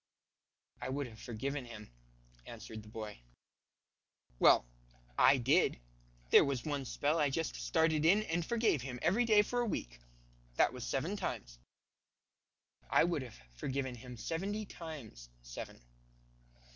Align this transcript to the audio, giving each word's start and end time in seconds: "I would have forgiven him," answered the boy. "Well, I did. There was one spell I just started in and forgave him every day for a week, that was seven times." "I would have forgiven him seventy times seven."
"I 0.81 0.89
would 0.89 1.05
have 1.05 1.19
forgiven 1.19 1.63
him," 1.65 1.91
answered 2.47 2.81
the 2.81 2.89
boy. 2.89 3.19
"Well, 4.39 4.65
I 5.15 5.37
did. 5.37 5.79
There 6.31 6.43
was 6.43 6.65
one 6.65 6.85
spell 6.85 7.19
I 7.19 7.29
just 7.29 7.55
started 7.55 8.03
in 8.03 8.23
and 8.23 8.43
forgave 8.43 8.81
him 8.81 8.97
every 9.03 9.25
day 9.25 9.43
for 9.43 9.59
a 9.59 9.65
week, 9.67 9.99
that 10.55 10.73
was 10.73 10.87
seven 10.87 11.17
times." 11.17 11.59
"I 12.89 13.03
would 13.03 13.21
have 13.21 13.39
forgiven 13.57 13.93
him 13.93 14.17
seventy 14.17 14.65
times 14.65 15.29
seven." 15.43 15.79